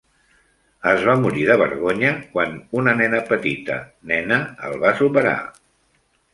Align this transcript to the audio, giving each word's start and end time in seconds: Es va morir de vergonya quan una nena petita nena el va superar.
Es 0.91 1.03
va 1.09 1.13
morir 1.25 1.43
de 1.49 1.57
vergonya 1.63 2.15
quan 2.33 2.57
una 2.81 2.97
nena 3.03 3.21
petita 3.29 3.79
nena 4.15 4.43
el 4.71 4.77
va 4.87 4.99
superar. 5.05 5.39